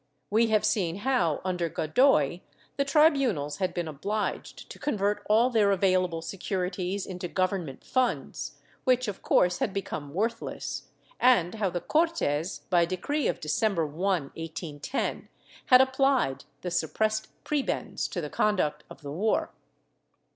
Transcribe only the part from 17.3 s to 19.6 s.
prebends to the conduct of the war.